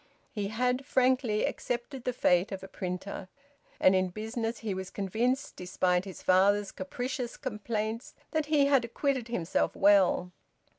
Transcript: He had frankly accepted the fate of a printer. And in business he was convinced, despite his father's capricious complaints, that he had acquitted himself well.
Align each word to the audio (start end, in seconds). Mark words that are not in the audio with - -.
He 0.31 0.47
had 0.47 0.83
frankly 0.83 1.45
accepted 1.45 2.05
the 2.05 2.11
fate 2.11 2.51
of 2.51 2.63
a 2.63 2.67
printer. 2.67 3.27
And 3.79 3.93
in 3.93 4.07
business 4.07 4.61
he 4.65 4.73
was 4.73 4.89
convinced, 4.89 5.55
despite 5.55 6.05
his 6.05 6.23
father's 6.23 6.71
capricious 6.71 7.37
complaints, 7.37 8.15
that 8.31 8.47
he 8.47 8.65
had 8.65 8.83
acquitted 8.83 9.27
himself 9.27 9.75
well. 9.75 10.31